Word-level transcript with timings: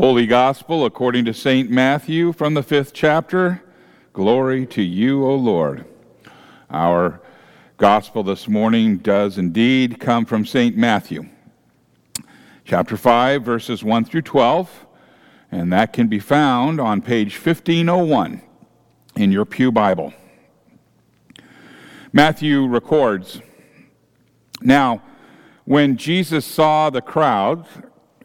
Holy 0.00 0.26
Gospel 0.26 0.86
according 0.86 1.26
to 1.26 1.34
St. 1.34 1.70
Matthew 1.70 2.32
from 2.32 2.54
the 2.54 2.62
fifth 2.62 2.94
chapter. 2.94 3.62
Glory 4.14 4.64
to 4.68 4.80
you, 4.80 5.26
O 5.26 5.34
Lord. 5.34 5.84
Our 6.70 7.20
Gospel 7.76 8.22
this 8.22 8.48
morning 8.48 8.96
does 8.96 9.36
indeed 9.36 10.00
come 10.00 10.24
from 10.24 10.46
St. 10.46 10.74
Matthew, 10.74 11.28
chapter 12.64 12.96
5, 12.96 13.42
verses 13.42 13.84
1 13.84 14.06
through 14.06 14.22
12, 14.22 14.86
and 15.52 15.70
that 15.70 15.92
can 15.92 16.08
be 16.08 16.18
found 16.18 16.80
on 16.80 17.02
page 17.02 17.34
1501 17.34 18.40
in 19.16 19.30
your 19.30 19.44
Pew 19.44 19.70
Bible. 19.70 20.14
Matthew 22.10 22.66
records 22.66 23.42
Now, 24.62 25.02
when 25.66 25.98
Jesus 25.98 26.46
saw 26.46 26.88
the 26.88 27.02
crowd, 27.02 27.66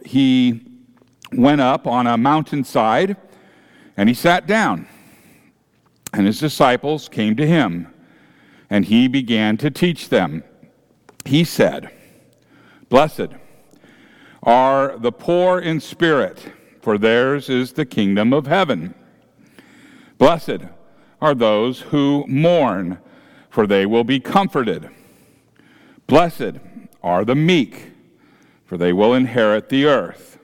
he 0.06 0.65
went 1.36 1.62
up 1.62 1.86
on 1.88 2.08
a 2.08 2.18
mountainside 2.18 3.18
and 3.98 4.10
he 4.10 4.16
sat 4.16 4.48
down. 4.48 4.88
And 6.14 6.26
his 6.26 6.40
disciples 6.40 7.10
came 7.10 7.36
to 7.36 7.46
him, 7.46 7.94
and 8.70 8.86
he 8.86 9.08
began 9.08 9.58
to 9.58 9.70
teach 9.70 10.08
them. 10.10 10.44
He 11.26 11.44
said, 11.44 11.92
Blessed 12.88 13.30
are 14.44 14.98
the 14.98 15.12
poor 15.12 15.60
in 15.60 15.82
spirit, 15.82 16.54
for 16.82 16.98
theirs 16.98 17.50
is 17.50 17.74
the 17.74 17.86
kingdom 17.86 18.32
of 18.32 18.48
heaven. 18.48 18.94
Blessed 20.18 20.62
are 21.22 21.36
those 21.36 21.82
who 21.82 22.24
mourn, 22.28 23.00
for 23.50 23.68
they 23.68 23.86
will 23.86 24.04
be 24.04 24.20
comforted. 24.20 24.90
Blessed 26.08 26.60
are 27.04 27.26
the 27.26 27.36
meek, 27.36 27.92
for 28.66 28.78
they 28.78 28.94
will 28.94 29.14
inherit 29.14 29.68
the 29.68 29.86
earth. 29.86 30.35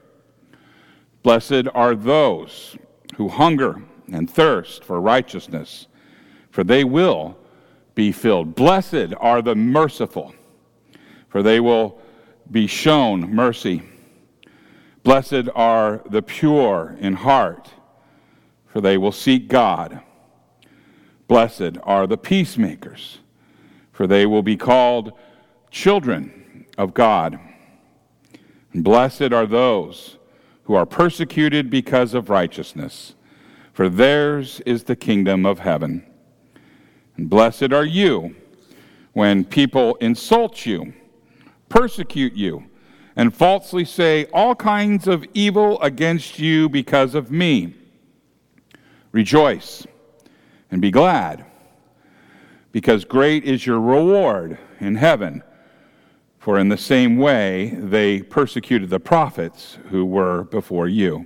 Blessed 1.23 1.67
are 1.73 1.95
those 1.95 2.75
who 3.15 3.27
hunger 3.29 3.81
and 4.11 4.29
thirst 4.29 4.83
for 4.83 4.99
righteousness, 4.99 5.87
for 6.49 6.63
they 6.63 6.83
will 6.83 7.37
be 7.93 8.11
filled. 8.11 8.55
Blessed 8.55 9.13
are 9.19 9.41
the 9.41 9.55
merciful, 9.55 10.33
for 11.29 11.43
they 11.43 11.59
will 11.59 11.99
be 12.49 12.67
shown 12.67 13.33
mercy. 13.33 13.83
Blessed 15.03 15.49
are 15.55 16.01
the 16.09 16.21
pure 16.21 16.97
in 16.99 17.13
heart, 17.13 17.69
for 18.67 18.81
they 18.81 18.97
will 18.97 19.11
seek 19.11 19.47
God. 19.47 20.01
Blessed 21.27 21.77
are 21.83 22.07
the 22.07 22.17
peacemakers, 22.17 23.19
for 23.91 24.07
they 24.07 24.25
will 24.25 24.43
be 24.43 24.57
called 24.57 25.13
children 25.69 26.65
of 26.77 26.93
God. 26.93 27.39
And 28.73 28.83
blessed 28.83 29.33
are 29.33 29.45
those 29.45 30.17
who 30.63 30.73
are 30.75 30.85
persecuted 30.85 31.69
because 31.69 32.13
of 32.13 32.29
righteousness, 32.29 33.15
for 33.73 33.89
theirs 33.89 34.61
is 34.65 34.83
the 34.83 34.95
kingdom 34.95 35.45
of 35.45 35.59
heaven. 35.59 36.05
And 37.17 37.29
blessed 37.29 37.73
are 37.73 37.85
you 37.85 38.35
when 39.13 39.43
people 39.43 39.95
insult 39.95 40.65
you, 40.65 40.93
persecute 41.69 42.33
you, 42.33 42.63
and 43.15 43.33
falsely 43.33 43.85
say 43.85 44.25
all 44.33 44.55
kinds 44.55 45.07
of 45.07 45.25
evil 45.33 45.81
against 45.81 46.39
you 46.39 46.69
because 46.69 47.15
of 47.15 47.31
me. 47.31 47.75
Rejoice 49.11 49.85
and 50.69 50.81
be 50.81 50.91
glad, 50.91 51.45
because 52.71 53.03
great 53.03 53.43
is 53.43 53.65
your 53.65 53.79
reward 53.79 54.57
in 54.79 54.95
heaven 54.95 55.43
for 56.41 56.57
in 56.57 56.69
the 56.69 56.77
same 56.77 57.17
way 57.17 57.69
they 57.77 58.19
persecuted 58.19 58.89
the 58.89 58.99
prophets 58.99 59.77
who 59.91 60.03
were 60.03 60.45
before 60.45 60.87
you. 60.87 61.23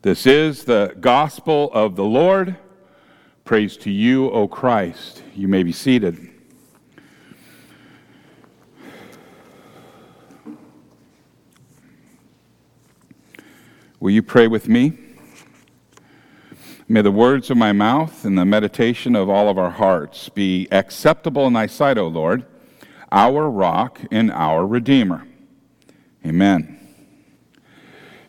This 0.00 0.26
is 0.26 0.64
the 0.64 0.96
gospel 1.00 1.70
of 1.74 1.96
the 1.96 2.04
Lord. 2.04 2.56
Praise 3.44 3.76
to 3.76 3.90
you, 3.90 4.30
O 4.30 4.48
Christ. 4.48 5.22
You 5.34 5.48
may 5.48 5.62
be 5.62 5.72
seated. 5.72 6.30
Will 14.00 14.12
you 14.12 14.22
pray 14.22 14.48
with 14.48 14.66
me? 14.66 14.98
May 16.88 17.02
the 17.02 17.10
words 17.10 17.50
of 17.50 17.58
my 17.58 17.72
mouth 17.72 18.24
and 18.24 18.38
the 18.38 18.46
meditation 18.46 19.14
of 19.14 19.28
all 19.28 19.50
of 19.50 19.58
our 19.58 19.70
hearts 19.70 20.30
be 20.30 20.68
acceptable 20.72 21.46
in 21.46 21.52
thy 21.52 21.66
sight, 21.66 21.98
O 21.98 22.08
Lord 22.08 22.46
our 23.12 23.50
rock 23.50 24.00
and 24.10 24.30
our 24.30 24.66
Redeemer. 24.66 25.26
Amen. 26.24 26.78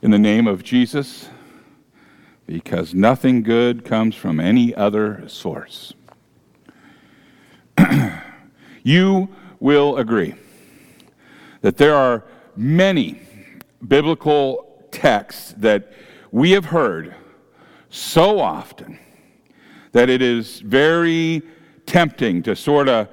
In 0.01 0.11
the 0.11 0.19
name 0.19 0.47
of 0.47 0.63
Jesus, 0.63 1.29
because 2.47 2.93
nothing 2.93 3.43
good 3.43 3.85
comes 3.85 4.15
from 4.15 4.39
any 4.39 4.73
other 4.73 5.27
source. 5.27 5.93
you 8.83 9.29
will 9.59 9.97
agree 9.97 10.35
that 11.61 11.77
there 11.77 11.95
are 11.95 12.23
many 12.55 13.21
biblical 13.87 14.87
texts 14.91 15.53
that 15.57 15.93
we 16.31 16.51
have 16.51 16.65
heard 16.65 17.15
so 17.89 18.39
often 18.39 18.97
that 19.91 20.09
it 20.09 20.21
is 20.21 20.59
very 20.61 21.41
tempting 21.85 22.41
to 22.43 22.55
sort 22.55 22.87
of 22.87 23.07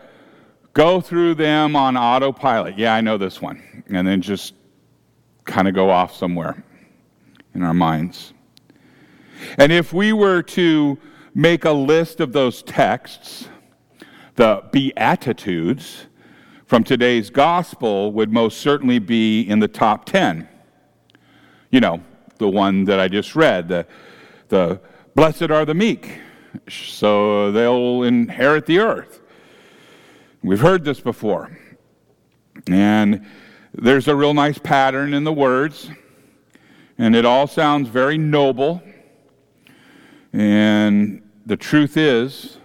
go 0.79 1.01
through 1.01 1.35
them 1.35 1.75
on 1.75 1.97
autopilot. 1.97 2.79
Yeah, 2.79 2.95
I 2.95 3.01
know 3.01 3.19
this 3.19 3.43
one. 3.43 3.83
And 3.89 4.07
then 4.07 4.23
just 4.23 4.55
kind 5.45 5.67
of 5.67 5.75
go 5.75 5.91
off 5.91 6.15
somewhere 6.15 6.63
in 7.53 7.65
our 7.65 7.75
minds. 7.75 8.33
And 9.59 9.73
if 9.73 9.93
we 9.93 10.13
were 10.13 10.41
to 10.43 10.97
make 11.35 11.65
a 11.65 11.73
list 11.73 12.21
of 12.21 12.33
those 12.33 12.63
texts, 12.63 13.49
the 14.37 14.63
Beatitudes 14.71 16.07
from 16.67 16.85
today's 16.85 17.29
gospel 17.29 18.13
would 18.13 18.33
most 18.33 18.59
certainly 18.59 19.01
be 19.01 19.43
in 19.43 19.59
the 19.59 19.67
top 19.67 20.05
10. 20.05 20.49
You 21.71 21.81
know, 21.81 22.01
the 22.39 22.49
one 22.49 22.85
that 22.85 23.01
I 23.01 23.09
just 23.09 23.35
read, 23.35 23.67
the, 23.67 23.85
the 24.47 24.81
blessed 25.17 25.51
are 25.51 25.65
the 25.65 25.75
meek, 25.75 26.21
so 26.69 27.51
they'll 27.51 28.05
inherit 28.05 28.67
the 28.67 28.79
earth. 28.79 29.18
We've 30.43 30.61
heard 30.61 30.85
this 30.85 31.01
before. 31.01 31.51
And 32.69 33.27
there's 33.75 34.07
a 34.07 34.15
real 34.15 34.35
nice 34.35 34.59
pattern 34.59 35.13
in 35.13 35.25
the 35.25 35.33
words, 35.33 35.91
and 36.97 37.17
it 37.17 37.25
all 37.25 37.47
sounds 37.47 37.89
very 37.89 38.19
noble. 38.19 38.83
And 40.33 41.23
the 41.45 41.57
truth 41.57 41.97
is, 41.97 42.59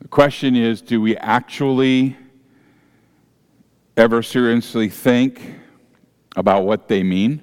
the 0.00 0.08
question 0.08 0.56
is 0.56 0.80
do 0.80 1.00
we 1.00 1.16
actually 1.16 2.16
ever 3.96 4.22
seriously 4.22 4.88
think 4.88 5.56
about 6.34 6.64
what 6.64 6.88
they 6.88 7.02
mean? 7.02 7.42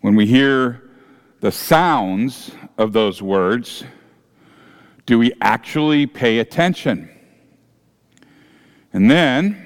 When 0.00 0.16
we 0.16 0.26
hear 0.26 0.90
the 1.40 1.52
sounds 1.52 2.50
of 2.78 2.92
those 2.92 3.20
words, 3.20 3.84
do 5.06 5.18
we 5.18 5.32
actually 5.40 6.06
pay 6.06 6.38
attention? 6.38 7.10
And 8.92 9.10
then, 9.10 9.60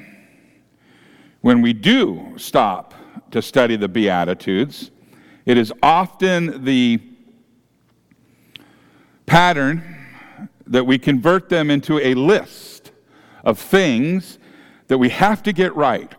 when 1.40 1.62
we 1.62 1.72
do 1.72 2.34
stop 2.36 2.94
to 3.30 3.42
study 3.42 3.76
the 3.76 3.88
Beatitudes, 3.88 4.90
it 5.44 5.56
is 5.56 5.72
often 5.82 6.64
the 6.64 7.00
pattern 9.26 9.82
that 10.66 10.84
we 10.84 10.98
convert 10.98 11.48
them 11.48 11.70
into 11.70 11.98
a 12.00 12.14
list 12.14 12.92
of 13.44 13.58
things 13.58 14.38
that 14.88 14.98
we 14.98 15.10
have 15.10 15.42
to 15.42 15.52
get 15.52 15.74
right 15.76 16.12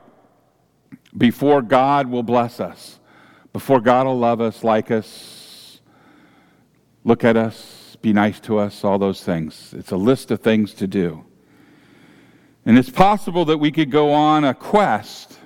before 1.18 1.62
God 1.62 2.08
will 2.08 2.24
bless 2.24 2.60
us, 2.60 3.00
before 3.52 3.82
God 3.82 4.06
will 4.06 4.18
love 4.18 4.42
us, 4.42 4.64
like 4.64 4.92
us, 4.92 5.82
look 7.04 7.24
at 7.24 7.36
us, 7.36 7.79
be 8.02 8.14
nice 8.14 8.40
to 8.42 8.58
us, 8.58 8.84
all 8.84 8.98
those 8.98 9.24
things. 9.24 9.74
It's 9.78 9.92
a 9.92 9.98
list 9.98 10.32
of 10.32 10.40
things 10.42 10.74
to 10.76 10.88
do. 10.88 11.26
And 12.66 12.78
it's 12.78 12.90
possible 12.90 13.46
that 13.46 13.58
we 13.58 13.72
could 13.72 13.92
go 13.92 14.12
on 14.14 14.44
a 14.44 14.54
quest 14.54 15.40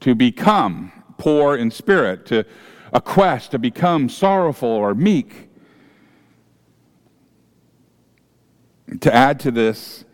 to 0.00 0.14
become 0.14 0.92
poor 1.16 1.56
in 1.56 1.70
spirit, 1.70 2.26
to 2.26 2.44
a 2.92 3.00
quest 3.00 3.50
to 3.50 3.58
become 3.58 4.08
sorrowful 4.08 4.68
or 4.68 4.94
meek. 4.94 5.48
To 9.00 9.14
add 9.14 9.40
to 9.40 9.50
this, 9.50 10.04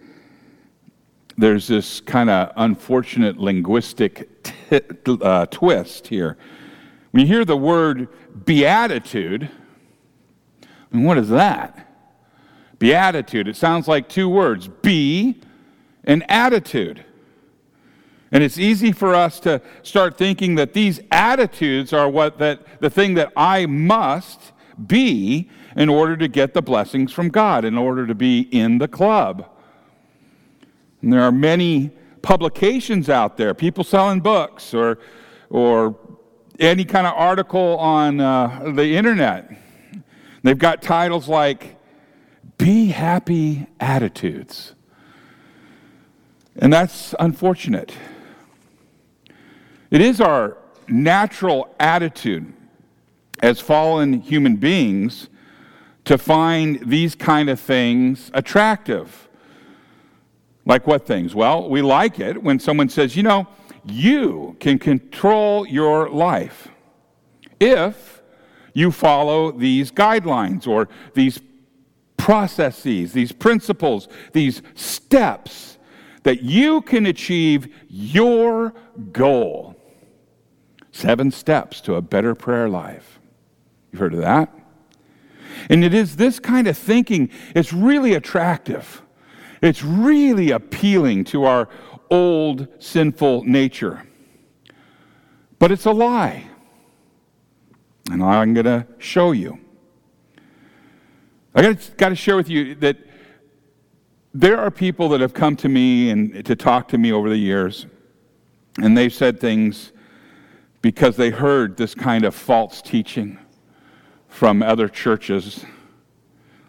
there's 1.36 1.66
this 1.66 2.00
kind 2.00 2.30
of 2.30 2.52
unfortunate 2.56 3.38
linguistic 3.38 4.42
t- 4.42 4.80
uh, 5.06 5.46
twist 5.46 6.08
here. 6.08 6.36
When 7.10 7.20
you 7.20 7.26
hear 7.26 7.44
the 7.44 7.56
word 7.56 8.08
beatitude, 8.44 9.50
and 10.94 11.04
what 11.04 11.18
is 11.18 11.28
that? 11.30 11.88
Beatitude. 12.78 13.48
It 13.48 13.56
sounds 13.56 13.88
like 13.88 14.08
two 14.08 14.28
words 14.28 14.68
be 14.68 15.40
and 16.04 16.24
attitude. 16.30 17.04
And 18.30 18.44
it's 18.44 18.58
easy 18.58 18.92
for 18.92 19.12
us 19.12 19.40
to 19.40 19.60
start 19.82 20.16
thinking 20.16 20.54
that 20.54 20.72
these 20.72 21.00
attitudes 21.10 21.92
are 21.92 22.08
what 22.08 22.38
that 22.38 22.80
the 22.80 22.90
thing 22.90 23.14
that 23.14 23.32
I 23.36 23.66
must 23.66 24.52
be 24.86 25.50
in 25.76 25.88
order 25.88 26.16
to 26.16 26.28
get 26.28 26.54
the 26.54 26.62
blessings 26.62 27.12
from 27.12 27.28
God, 27.28 27.64
in 27.64 27.76
order 27.76 28.06
to 28.06 28.14
be 28.14 28.42
in 28.52 28.78
the 28.78 28.88
club. 28.88 29.48
And 31.02 31.12
there 31.12 31.22
are 31.22 31.32
many 31.32 31.90
publications 32.22 33.08
out 33.10 33.36
there, 33.36 33.52
people 33.52 33.82
selling 33.82 34.20
books 34.20 34.72
or 34.72 34.98
or 35.50 35.96
any 36.60 36.84
kind 36.84 37.06
of 37.06 37.14
article 37.14 37.78
on 37.78 38.20
uh, 38.20 38.70
the 38.74 38.96
internet. 38.96 39.63
They've 40.44 40.58
got 40.58 40.82
titles 40.82 41.26
like 41.26 41.76
Be 42.58 42.88
Happy 42.88 43.66
Attitudes. 43.80 44.74
And 46.56 46.70
that's 46.70 47.14
unfortunate. 47.18 47.94
It 49.90 50.02
is 50.02 50.20
our 50.20 50.58
natural 50.86 51.74
attitude 51.80 52.52
as 53.42 53.58
fallen 53.58 54.20
human 54.20 54.56
beings 54.56 55.28
to 56.04 56.18
find 56.18 56.78
these 56.90 57.14
kind 57.14 57.48
of 57.48 57.58
things 57.58 58.30
attractive. 58.34 59.30
Like 60.66 60.86
what 60.86 61.06
things? 61.06 61.34
Well, 61.34 61.70
we 61.70 61.80
like 61.80 62.20
it 62.20 62.42
when 62.42 62.58
someone 62.58 62.90
says, 62.90 63.16
you 63.16 63.22
know, 63.22 63.48
you 63.86 64.56
can 64.60 64.78
control 64.78 65.66
your 65.66 66.10
life 66.10 66.68
if 67.58 68.13
you 68.74 68.90
follow 68.90 69.50
these 69.50 69.90
guidelines 69.90 70.68
or 70.68 70.88
these 71.14 71.40
processes, 72.16 73.12
these 73.12 73.32
principles, 73.32 74.08
these 74.32 74.62
steps 74.74 75.78
that 76.24 76.42
you 76.42 76.82
can 76.82 77.06
achieve 77.06 77.74
your 77.88 78.74
goal. 79.12 79.76
Seven 80.90 81.30
steps 81.30 81.80
to 81.82 81.94
a 81.94 82.02
better 82.02 82.34
prayer 82.34 82.68
life. 82.68 83.18
You've 83.92 84.00
heard 84.00 84.14
of 84.14 84.20
that? 84.20 84.52
And 85.70 85.84
it 85.84 85.94
is 85.94 86.16
this 86.16 86.40
kind 86.40 86.66
of 86.66 86.76
thinking, 86.76 87.30
it's 87.54 87.72
really 87.72 88.14
attractive. 88.14 89.02
It's 89.62 89.82
really 89.82 90.50
appealing 90.50 91.24
to 91.24 91.44
our 91.44 91.68
old 92.10 92.68
sinful 92.78 93.44
nature. 93.44 94.06
But 95.58 95.72
it's 95.72 95.86
a 95.86 95.92
lie. 95.92 96.48
And 98.10 98.22
I'm 98.22 98.54
going 98.54 98.66
to 98.66 98.86
show 98.98 99.32
you. 99.32 99.58
I 101.54 101.62
got, 101.62 101.90
got 101.96 102.08
to 102.10 102.16
share 102.16 102.36
with 102.36 102.48
you 102.48 102.74
that 102.76 102.98
there 104.34 104.58
are 104.58 104.70
people 104.70 105.08
that 105.10 105.20
have 105.20 105.32
come 105.32 105.54
to 105.56 105.68
me 105.68 106.10
and 106.10 106.44
to 106.44 106.56
talk 106.56 106.88
to 106.88 106.98
me 106.98 107.12
over 107.12 107.28
the 107.28 107.36
years, 107.36 107.86
and 108.78 108.98
they've 108.98 109.12
said 109.12 109.40
things 109.40 109.92
because 110.82 111.16
they 111.16 111.30
heard 111.30 111.76
this 111.76 111.94
kind 111.94 112.24
of 112.24 112.34
false 112.34 112.82
teaching 112.82 113.38
from 114.28 114.62
other 114.62 114.88
churches 114.88 115.64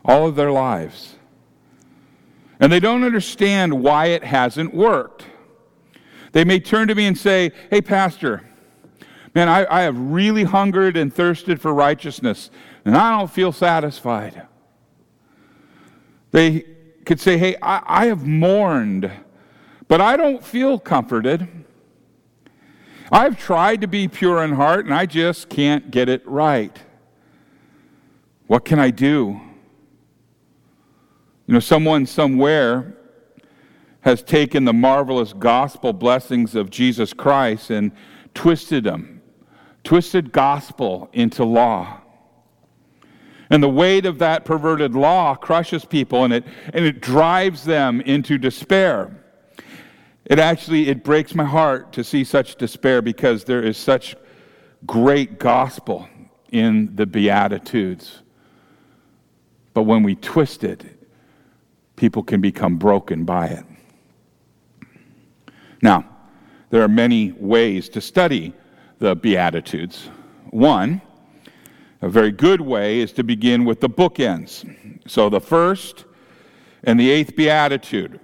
all 0.06 0.28
of 0.28 0.36
their 0.36 0.52
lives. 0.52 1.16
And 2.60 2.72
they 2.72 2.80
don't 2.80 3.04
understand 3.04 3.74
why 3.74 4.08
it 4.08 4.24
hasn't 4.24 4.74
worked. 4.74 5.26
They 6.32 6.46
may 6.46 6.60
turn 6.60 6.88
to 6.88 6.96
me 6.96 7.08
and 7.08 7.18
say, 7.18 7.52
Hey, 7.70 7.82
Pastor, 7.82 8.44
man, 9.36 9.50
I, 9.50 9.66
I 9.70 9.82
have 9.82 9.98
really 10.00 10.46
hungered 10.46 10.98
and 10.98 11.14
thirsted 11.14 11.62
for 11.62 11.74
righteousness, 11.74 12.50
and 12.86 12.96
I 12.96 13.18
don't 13.18 13.30
feel 13.30 13.52
satisfied. 13.52 14.48
They 16.32 16.66
could 17.06 17.20
say, 17.20 17.38
Hey, 17.38 17.56
I, 17.62 17.84
I 17.86 18.06
have 18.08 18.26
mourned, 18.26 19.12
but 19.88 20.02
I 20.02 20.18
don't 20.18 20.44
feel 20.44 20.80
comforted. 20.80 21.48
I've 23.12 23.38
tried 23.38 23.82
to 23.82 23.88
be 23.88 24.08
pure 24.08 24.44
in 24.44 24.54
heart, 24.54 24.86
and 24.86 24.94
I 24.94 25.06
just 25.06 25.50
can't 25.50 25.92
get 25.92 26.10
it 26.10 26.26
right. 26.28 26.76
What 28.48 28.66
can 28.66 28.80
I 28.80 28.90
do? 28.90 29.40
You 31.48 31.54
know, 31.54 31.60
someone 31.60 32.06
somewhere 32.08 32.98
has 34.02 34.24
taken 34.24 34.66
the 34.66 34.74
marvelous 34.74 35.34
gospel 35.34 35.94
blessings 35.94 36.56
of 36.56 36.70
Jesus 36.70 37.14
Christ 37.14 37.70
and 37.70 37.92
twisted 38.34 38.84
them, 38.84 39.15
twisted 39.86 40.34
gospel 40.34 41.10
into 41.14 41.46
law. 41.46 42.02
And 43.50 43.62
the 43.64 43.70
weight 43.70 44.06
of 44.06 44.20
that 44.20 44.44
perverted 44.44 44.96
law 44.96 45.36
crushes 45.36 45.86
people 45.86 46.26
and 46.26 46.34
it, 46.34 46.44
and 46.74 46.84
it 46.84 47.00
drives 47.00 47.64
them 47.64 48.02
into 48.02 48.38
despair. 48.38 49.24
It 50.26 50.40
actually 50.40 50.90
it 50.90 51.04
breaks 51.04 51.36
my 51.36 51.46
heart 51.46 51.94
to 51.94 52.04
see 52.04 52.24
such 52.24 52.56
despair 52.56 53.02
because 53.02 53.44
there 53.44 53.62
is 53.62 53.78
such 53.78 54.16
great 54.86 55.38
gospel 55.38 56.10
in 56.52 56.96
the 56.96 57.06
beatitudes. 57.06 58.24
But 59.76 59.84
when 59.84 60.02
we 60.02 60.16
twist 60.16 60.64
it, 60.64 60.84
people 61.96 62.24
can 62.24 62.42
become 62.42 62.78
broken 62.78 63.24
by 63.24 63.48
it. 63.48 63.66
Now, 65.82 66.10
there 66.72 66.82
are 66.82 66.88
many 66.88 67.34
ways 67.34 67.90
to 67.90 68.02
study 68.02 68.56
the 69.00 69.16
Beatitudes. 69.16 70.10
One, 70.50 71.02
a 72.02 72.10
very 72.10 72.32
good 72.32 72.62
way, 72.62 73.00
is 73.00 73.12
to 73.14 73.24
begin 73.24 73.66
with 73.66 73.82
the 73.82 73.90
bookends. 73.90 74.64
So 75.08 75.30
the 75.30 75.42
first 75.42 76.06
and 76.84 77.00
the 77.00 77.10
eighth 77.10 77.36
Beatitude. 77.36 78.20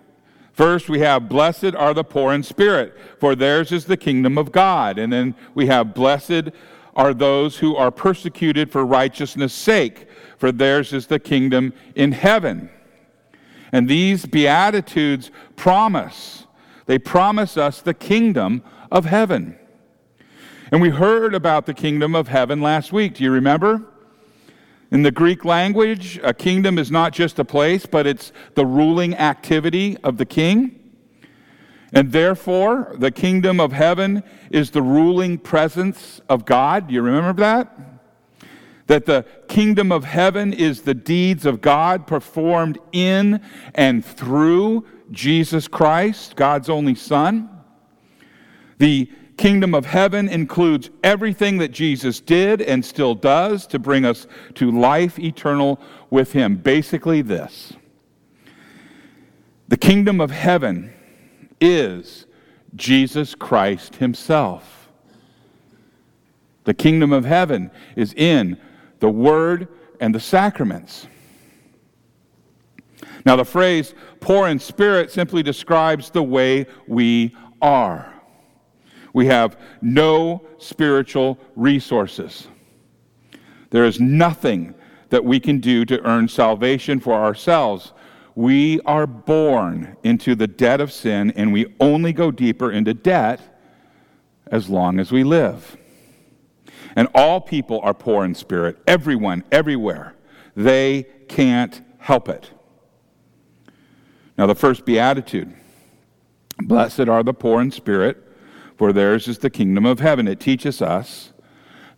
First, 0.54 0.90
we 0.90 1.00
have, 1.00 1.30
Blessed 1.30 1.76
are 1.76 1.94
the 1.94 2.04
poor 2.04 2.34
in 2.34 2.44
spirit, 2.44 2.96
for 3.20 3.36
theirs 3.36 3.72
is 3.72 3.86
the 3.86 3.98
kingdom 3.98 4.38
of 4.38 4.52
God. 4.52 5.00
And 5.00 5.12
then 5.12 5.36
we 5.56 5.68
have, 5.68 5.94
Blessed 5.94 6.50
are 6.96 7.14
those 7.14 7.58
who 7.58 7.76
are 7.76 7.92
persecuted 7.92 8.72
for 8.72 8.86
righteousness' 8.86 9.54
sake, 9.54 10.08
for 10.38 10.52
theirs 10.52 10.94
is 10.94 11.08
the 11.08 11.20
kingdom 11.20 11.74
in 11.96 12.12
heaven. 12.12 12.70
And 13.72 13.88
these 13.88 14.26
Beatitudes 14.26 15.32
promise, 15.56 16.46
they 16.86 17.00
promise 17.00 17.58
us 17.58 17.82
the 17.82 17.94
kingdom 17.94 18.62
of 18.92 19.06
heaven. 19.06 19.58
And 20.72 20.82
we 20.82 20.90
heard 20.90 21.36
about 21.36 21.66
the 21.66 21.74
kingdom 21.74 22.16
of 22.16 22.30
heaven 22.30 22.62
last 22.62 22.94
week. 22.94 23.16
Do 23.16 23.24
you 23.24 23.32
remember? 23.32 23.84
In 24.90 25.04
the 25.04 25.12
Greek 25.12 25.44
language, 25.44 26.20
a 26.24 26.34
kingdom 26.34 26.78
is 26.78 26.90
not 26.90 27.14
just 27.14 27.40
a 27.40 27.46
place, 27.46 27.86
but 27.86 28.08
it's 28.08 28.32
the 28.56 28.66
ruling 28.66 29.16
activity 29.16 29.98
of 30.04 30.18
the 30.18 30.26
king. 30.26 30.80
And 31.94 32.12
therefore, 32.14 32.96
the 32.98 33.12
kingdom 33.12 33.60
of 33.60 33.74
heaven 33.74 34.24
is 34.50 34.72
the 34.72 34.82
ruling 34.82 35.38
presence 35.38 36.22
of 36.30 36.46
God. 36.46 36.88
Do 36.88 36.94
you 36.94 37.02
remember 37.02 37.42
that? 37.42 37.92
that 38.92 39.06
the 39.06 39.26
kingdom 39.48 39.90
of 39.90 40.04
heaven 40.04 40.52
is 40.52 40.82
the 40.82 40.94
deeds 40.94 41.46
of 41.46 41.62
God 41.62 42.06
performed 42.06 42.78
in 42.92 43.40
and 43.74 44.04
through 44.04 44.86
Jesus 45.12 45.70
Christ, 45.70 46.36
God's 46.36 46.70
only 46.70 46.96
Son. 46.96 47.50
The 48.80 49.10
kingdom 49.42 49.74
of 49.74 49.88
heaven 49.88 50.30
includes 50.30 50.92
everything 51.04 51.58
that 51.58 51.72
Jesus 51.72 52.20
did 52.20 52.62
and 52.62 52.86
still 52.86 53.16
does 53.16 53.66
to 53.68 53.80
bring 53.80 54.06
us 54.06 54.28
to 54.54 54.70
life 54.70 55.18
eternal 55.18 55.80
with 56.12 56.32
Him. 56.32 56.58
Basically, 56.58 57.24
this 57.24 57.74
the 59.68 59.78
kingdom 59.78 60.22
of 60.22 60.30
heaven 60.30 60.94
is 61.60 62.28
Jesus 62.76 63.34
Christ 63.34 63.96
Himself. 63.96 64.90
The 66.66 66.76
kingdom 66.76 67.12
of 67.12 67.26
heaven 67.26 67.72
is 67.96 68.14
in 68.14 68.58
the 69.00 69.10
Word, 69.10 69.68
and 70.00 70.14
the 70.14 70.20
sacraments. 70.20 71.08
Now, 73.26 73.36
the 73.36 73.46
phrase 73.46 73.96
poor 74.20 74.48
in 74.48 74.60
spirit 74.60 75.12
simply 75.12 75.42
describes 75.42 76.12
the 76.12 76.24
way 76.24 76.68
we 76.88 77.36
are. 77.62 78.11
We 79.14 79.28
have 79.28 79.58
no 79.82 80.46
spiritual 80.58 81.38
resources. 81.56 82.48
There 83.70 83.86
is 83.86 84.00
nothing 84.00 84.74
that 85.10 85.24
we 85.26 85.40
can 85.40 85.60
do 85.60 85.86
to 85.86 86.02
earn 86.06 86.28
salvation 86.28 87.00
for 87.00 87.14
ourselves. 87.14 87.94
We 88.36 88.80
are 88.82 89.06
born 89.06 89.98
into 90.04 90.36
the 90.36 90.48
debt 90.48 90.80
of 90.80 90.92
sin, 90.92 91.32
and 91.36 91.52
we 91.52 91.74
only 91.80 92.14
go 92.14 92.32
deeper 92.32 92.72
into 92.72 92.94
debt 92.94 93.42
as 94.48 94.70
long 94.70 95.00
as 95.00 95.12
we 95.12 95.24
live. 95.24 95.78
And 96.96 97.08
all 97.14 97.40
people 97.42 97.80
are 97.84 97.94
poor 97.94 98.26
in 98.26 98.36
spirit, 98.36 98.78
everyone, 98.88 99.44
everywhere. 99.52 100.16
They 100.56 101.08
can't 101.28 101.82
help 101.98 102.28
it. 102.30 102.52
Now, 104.38 104.46
the 104.48 104.56
first 104.56 104.86
beatitude 104.86 105.54
Blessed 106.62 107.08
are 107.08 107.24
the 107.24 107.34
poor 107.34 107.62
in 107.62 107.72
spirit, 107.72 108.18
for 108.82 108.92
theirs 108.92 109.28
is 109.28 109.38
the 109.38 109.50
kingdom 109.52 109.86
of 109.86 110.00
heaven. 110.00 110.28
It 110.28 110.40
teaches 110.40 110.82
us 110.82 111.34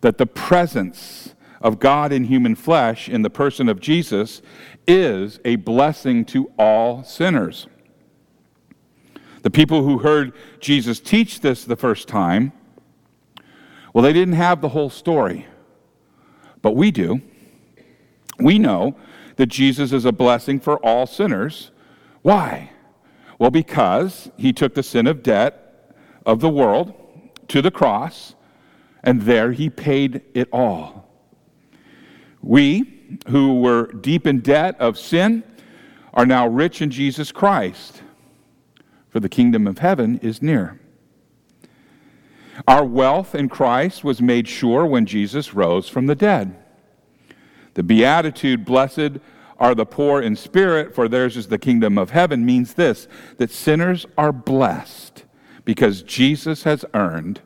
that 0.02 0.18
the 0.18 0.26
presence 0.26 1.34
of 1.62 1.80
God 1.80 2.12
in 2.12 2.26
human 2.26 2.56
flesh 2.56 3.08
in 3.08 3.22
the 3.22 3.30
person 3.30 3.70
of 3.70 3.80
Jesus 3.80 4.42
is 4.86 5.40
a 5.46 5.56
blessing 5.56 6.26
to 6.26 6.52
all 6.60 7.02
sinners. 7.06 7.68
The 9.44 9.50
people 9.50 9.84
who 9.84 10.00
heard 10.00 10.34
Jesus 10.60 11.00
teach 11.00 11.40
this 11.40 11.64
the 11.64 11.78
first 11.78 12.10
time, 12.10 12.52
well, 13.94 14.04
they 14.04 14.12
didn't 14.12 14.34
have 14.34 14.60
the 14.60 14.68
whole 14.68 14.90
story, 14.90 15.48
but 16.62 16.76
we 16.76 16.92
do. 16.92 17.22
We 18.40 18.60
know 18.60 18.98
that 19.38 19.46
Jesus 19.46 19.94
is 19.94 20.04
a 20.04 20.12
blessing 20.12 20.60
for 20.60 20.80
all 20.80 21.06
sinners. 21.06 21.72
Why? 22.24 22.72
Well, 23.40 23.52
because 23.52 24.30
he 24.36 24.52
took 24.52 24.74
the 24.74 24.84
sin 24.84 25.08
of 25.08 25.24
debt 25.24 25.63
of 26.26 26.40
the 26.40 26.50
world 26.50 26.94
to 27.50 27.62
the 27.62 27.72
cross, 27.72 28.36
and 29.04 29.24
there 29.24 29.52
he 29.52 29.70
paid 29.70 30.22
it 30.34 30.48
all. 30.52 31.10
We, 32.42 33.18
who 33.28 33.62
were 33.62 33.88
deep 33.88 34.26
in 34.26 34.40
debt 34.40 34.80
of 34.80 34.98
sin, 34.98 35.44
are 36.14 36.26
now 36.26 36.48
rich 36.48 36.82
in 36.82 36.90
Jesus 36.92 37.32
Christ, 37.32 38.04
for 39.10 39.20
the 39.20 39.30
kingdom 39.30 39.68
of 39.68 39.80
heaven 39.80 40.20
is 40.20 40.42
near. 40.42 40.80
Our 42.68 42.86
wealth 42.86 43.34
in 43.34 43.50
Christ 43.50 44.04
was 44.04 44.22
made 44.22 44.48
sure 44.48 44.86
when 44.86 45.06
Jesus 45.06 45.54
rose 45.54 45.90
from 45.90 46.06
the 46.06 46.16
dead. 46.16 46.56
The 47.74 47.84
beatitude, 47.84 48.64
blessed 48.64 49.20
are 49.58 49.74
the 49.74 49.86
poor 49.86 50.22
in 50.22 50.36
spirit, 50.36 50.94
for 50.94 51.08
theirs 51.08 51.36
is 51.36 51.48
the 51.48 51.58
kingdom 51.58 51.98
of 51.98 52.12
heaven, 52.12 52.46
means 52.46 52.76
this 52.76 53.08
that 53.38 53.50
sinners 53.50 54.06
are 54.18 54.32
blessed 54.32 55.24
because 55.66 56.04
Jesus 56.04 56.64
has 56.64 56.86
earned 56.94 57.42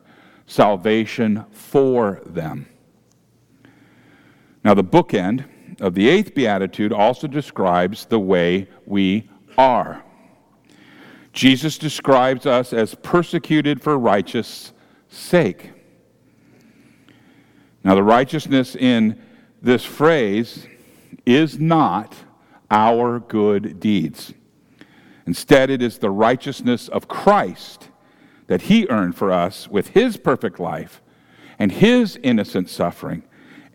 salvation 0.45 1.45
for 1.51 2.21
them. 2.25 2.67
Now, 4.63 4.74
the 4.74 4.83
bookend 4.83 5.45
of 5.79 5.93
the 5.93 6.09
eighth 6.09 6.33
beatitude 6.33 6.91
also 6.91 7.27
describes 7.27 8.05
the 8.05 8.19
way 8.19 8.67
we 8.86 9.29
are. 9.57 10.03
Jesus 11.33 11.77
describes 11.77 12.45
us 12.45 12.74
as 12.74 12.95
persecuted 12.95 13.81
for 13.81 13.97
righteous 13.97 14.74
sake. 15.07 15.71
Now, 17.83 17.95
the 17.95 18.03
righteousness 18.03 18.75
in 18.75 19.21
this 19.62 19.86
phrase 19.86 20.67
is 21.25 21.59
not 21.59 22.15
our 22.71 23.19
good 23.19 23.79
deeds. 23.79 24.33
Instead, 25.25 25.69
it 25.69 25.81
is 25.81 26.00
the 26.00 26.09
righteousness 26.09 26.88
of 26.88 27.07
Christ 27.07 27.87
that 28.47 28.63
he 28.63 28.87
earned 28.89 29.15
for 29.15 29.31
us 29.31 29.67
with 29.67 29.89
his 29.89 30.17
perfect 30.17 30.59
life 30.59 31.01
and 31.59 31.71
his 31.71 32.19
innocent 32.23 32.69
suffering 32.69 33.23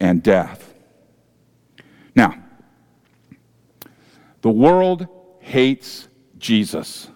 and 0.01 0.23
death. 0.23 0.75
Now, 2.15 2.35
the 4.41 4.51
world 4.51 5.07
hates 5.41 6.09
Jesus, 6.39 7.09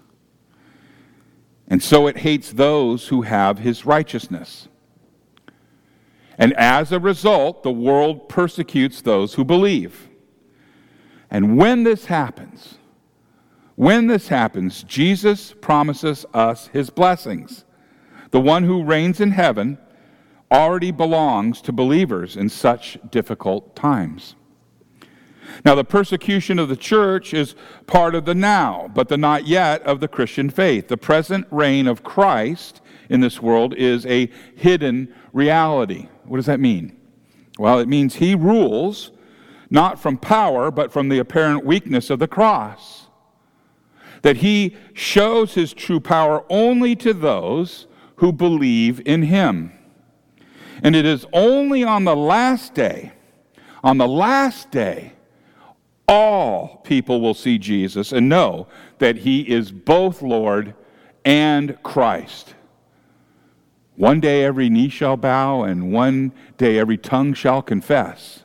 and 1.67 1.83
so 1.83 2.07
it 2.07 2.19
hates 2.19 2.53
those 2.53 3.09
who 3.09 3.23
have 3.23 3.59
his 3.59 3.85
righteousness. 3.85 4.69
And 6.39 6.53
as 6.55 6.93
a 6.93 7.01
result, 7.01 7.63
the 7.63 7.73
world 7.73 8.29
persecutes 8.29 9.01
those 9.01 9.35
who 9.35 9.45
believe. 9.45 10.09
And 11.31 11.57
when 11.57 11.83
this 11.83 12.05
happens, 12.07 12.79
when 13.77 14.07
this 14.07 14.29
happens, 14.29 14.83
Jesus 14.83 15.55
promises 15.61 16.27
us 16.35 16.69
his 16.69 16.91
blessings. 16.91 17.65
The 18.31 18.41
one 18.41 18.65
who 18.65 18.83
reigns 18.83 19.21
in 19.21 19.31
heaven 19.31 19.79
already 20.51 20.91
belongs 20.91 21.61
to 21.63 21.73
believers 21.73 22.37
in 22.37 22.49
such 22.49 22.99
difficult 23.11 23.77
times. 23.77 24.35
Now, 25.65 25.75
the 25.75 25.85
persecution 25.85 26.59
of 26.59 26.69
the 26.69 26.77
church 26.77 27.33
is 27.33 27.55
part 27.87 28.15
of 28.15 28.25
the 28.25 28.35
now, 28.35 28.91
but 28.95 29.09
the 29.09 29.17
not 29.17 29.47
yet 29.47 29.83
of 29.83 30.01
the 30.01 30.09
Christian 30.09 30.51
faith. 30.51 30.89
The 30.89 30.97
present 30.97 31.47
reign 31.51 31.87
of 31.87 32.03
Christ 32.03 32.81
in 33.09 33.21
this 33.21 33.41
world 33.41 33.75
is 33.75 34.05
a 34.07 34.31
hidden 34.57 35.15
reality. 35.33 36.09
What 36.25 36.39
does 36.39 36.47
that 36.47 36.61
mean? 36.61 36.97
Well, 37.59 37.79
it 37.79 37.89
means 37.89 38.17
he 38.17 38.35
rules 38.35 39.13
not 39.71 40.01
from 40.01 40.19
power, 40.19 40.71
but 40.71 40.93
from 40.93 41.09
the 41.09 41.19
apparent 41.19 41.65
weakness 41.65 42.11
of 42.11 42.19
the 42.19 42.29
cross. 42.29 43.06
That 44.27 44.39
he 44.39 44.77
shows 44.93 45.55
his 45.55 45.73
true 45.73 46.01
power 46.01 46.45
only 46.51 46.97
to 46.97 47.15
those 47.15 47.87
who 48.17 48.33
believe 48.33 49.01
in 49.07 49.23
him. 49.23 49.71
And 50.83 50.97
it 50.97 51.07
is 51.07 51.25
only 51.33 51.85
on 51.85 52.03
the 52.03 52.17
last 52.17 52.75
day, 52.75 53.13
on 53.85 53.99
the 53.99 54.09
last 54.09 54.73
day, 54.73 55.13
all 56.09 56.79
people 56.83 57.21
will 57.21 57.35
see 57.35 57.57
Jesus 57.57 58.11
and 58.11 58.29
know 58.29 58.67
that 58.99 59.19
he 59.19 59.43
is 59.43 59.71
both 59.71 60.23
Lord 60.23 60.75
and 61.25 61.81
Christ. 61.85 62.57
One 63.95 64.19
day 64.19 64.43
every 64.43 64.69
knee 64.69 64.89
shall 64.89 65.17
bow, 65.17 65.63
and 65.63 65.93
one 65.93 66.33
day 66.59 66.81
every 66.81 66.99
tongue 66.99 67.33
shall 67.33 67.63
confess. 67.63 68.43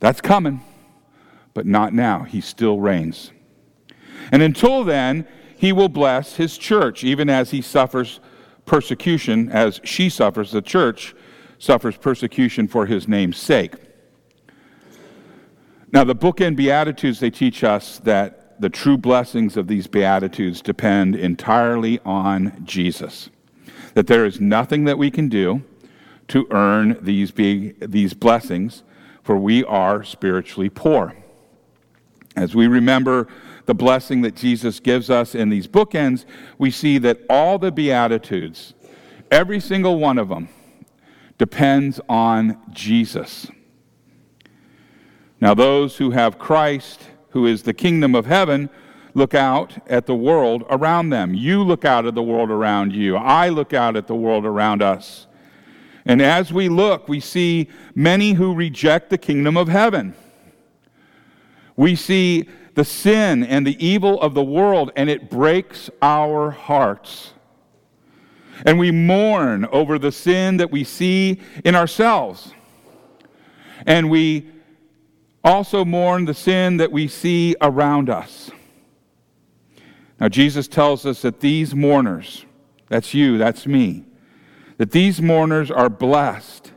That's 0.00 0.22
coming, 0.22 0.62
but 1.52 1.66
not 1.66 1.92
now. 1.92 2.22
He 2.22 2.40
still 2.40 2.80
reigns. 2.80 3.32
And 4.32 4.42
until 4.42 4.84
then, 4.84 5.26
he 5.56 5.72
will 5.72 5.88
bless 5.88 6.36
his 6.36 6.58
church, 6.58 7.04
even 7.04 7.30
as 7.30 7.50
he 7.50 7.62
suffers 7.62 8.20
persecution, 8.64 9.50
as 9.50 9.80
she 9.84 10.08
suffers, 10.08 10.50
the 10.52 10.62
church 10.62 11.14
suffers 11.58 11.96
persecution 11.96 12.68
for 12.68 12.86
his 12.86 13.08
name's 13.08 13.38
sake. 13.38 13.74
Now, 15.92 16.04
the 16.04 16.16
bookend 16.16 16.56
Beatitudes, 16.56 17.20
they 17.20 17.30
teach 17.30 17.64
us 17.64 17.98
that 18.00 18.60
the 18.60 18.68
true 18.68 18.98
blessings 18.98 19.56
of 19.56 19.68
these 19.68 19.86
Beatitudes 19.86 20.60
depend 20.60 21.14
entirely 21.14 22.00
on 22.04 22.64
Jesus 22.64 23.30
that 23.96 24.06
there 24.06 24.26
is 24.26 24.42
nothing 24.42 24.84
that 24.84 24.98
we 24.98 25.10
can 25.10 25.26
do 25.26 25.64
to 26.28 26.46
earn 26.50 26.98
these, 27.00 27.30
be, 27.30 27.72
these 27.80 28.12
blessings, 28.12 28.82
for 29.22 29.38
we 29.38 29.64
are 29.64 30.04
spiritually 30.04 30.68
poor. 30.68 31.16
As 32.36 32.54
we 32.54 32.66
remember 32.66 33.26
the 33.66 33.74
blessing 33.74 34.22
that 34.22 34.34
Jesus 34.34 34.80
gives 34.80 35.10
us 35.10 35.34
in 35.34 35.48
these 35.48 35.66
bookends, 35.66 36.24
we 36.58 36.70
see 36.70 36.98
that 36.98 37.20
all 37.28 37.58
the 37.58 37.70
Beatitudes, 37.70 38.74
every 39.30 39.60
single 39.60 39.98
one 39.98 40.18
of 40.18 40.28
them, 40.28 40.48
depends 41.38 42.00
on 42.08 42.58
Jesus. 42.70 43.48
Now, 45.40 45.54
those 45.54 45.98
who 45.98 46.10
have 46.10 46.38
Christ, 46.38 47.02
who 47.30 47.46
is 47.46 47.62
the 47.62 47.74
kingdom 47.74 48.14
of 48.14 48.26
heaven, 48.26 48.70
look 49.14 49.34
out 49.34 49.76
at 49.88 50.06
the 50.06 50.14
world 50.14 50.64
around 50.70 51.10
them. 51.10 51.34
You 51.34 51.62
look 51.62 51.84
out 51.84 52.06
at 52.06 52.14
the 52.14 52.22
world 52.22 52.50
around 52.50 52.92
you. 52.92 53.16
I 53.16 53.50
look 53.50 53.74
out 53.74 53.96
at 53.96 54.06
the 54.06 54.14
world 54.14 54.46
around 54.46 54.82
us. 54.82 55.26
And 56.06 56.22
as 56.22 56.52
we 56.52 56.68
look, 56.68 57.08
we 57.08 57.20
see 57.20 57.68
many 57.94 58.32
who 58.32 58.54
reject 58.54 59.10
the 59.10 59.18
kingdom 59.18 59.56
of 59.56 59.68
heaven. 59.68 60.14
We 61.76 61.96
see 61.96 62.48
the 62.76 62.84
sin 62.84 63.42
and 63.42 63.66
the 63.66 63.84
evil 63.84 64.20
of 64.20 64.34
the 64.34 64.44
world, 64.44 64.92
and 64.96 65.08
it 65.08 65.30
breaks 65.30 65.88
our 66.02 66.50
hearts. 66.50 67.32
And 68.66 68.78
we 68.78 68.90
mourn 68.90 69.64
over 69.72 69.98
the 69.98 70.12
sin 70.12 70.58
that 70.58 70.70
we 70.70 70.84
see 70.84 71.40
in 71.64 71.74
ourselves. 71.74 72.52
And 73.86 74.10
we 74.10 74.50
also 75.42 75.86
mourn 75.86 76.26
the 76.26 76.34
sin 76.34 76.76
that 76.76 76.92
we 76.92 77.08
see 77.08 77.56
around 77.62 78.10
us. 78.10 78.50
Now, 80.20 80.28
Jesus 80.28 80.68
tells 80.68 81.06
us 81.06 81.22
that 81.22 81.40
these 81.40 81.74
mourners, 81.74 82.44
that's 82.88 83.14
you, 83.14 83.38
that's 83.38 83.66
me, 83.66 84.04
that 84.76 84.90
these 84.90 85.22
mourners 85.22 85.70
are 85.70 85.88
blessed 85.88 86.72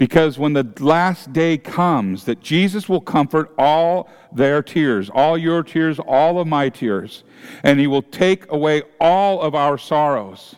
because 0.00 0.38
when 0.38 0.54
the 0.54 0.66
last 0.80 1.30
day 1.30 1.58
comes 1.58 2.24
that 2.24 2.40
jesus 2.40 2.88
will 2.88 3.02
comfort 3.02 3.52
all 3.58 4.08
their 4.32 4.62
tears 4.62 5.10
all 5.10 5.36
your 5.36 5.62
tears 5.62 5.98
all 6.00 6.40
of 6.40 6.46
my 6.46 6.70
tears 6.70 7.22
and 7.62 7.78
he 7.78 7.86
will 7.86 8.02
take 8.02 8.50
away 8.50 8.82
all 8.98 9.42
of 9.42 9.54
our 9.54 9.76
sorrows 9.76 10.56